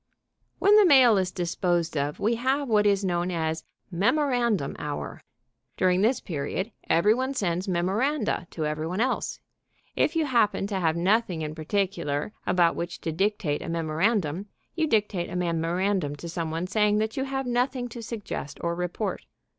[0.57, 5.21] When the mail is disposed of we have what is known as Memorandum Hour.
[5.77, 9.39] During this period every one sends memoranda to every one else.
[9.95, 14.87] If you happen to have nothing in particular about which to dictate a memorandum, you
[14.87, 19.27] dictate a memorandum to some one, saying that you have nothing to suggest or report.